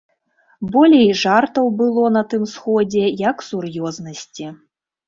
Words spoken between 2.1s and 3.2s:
на тым сходзе,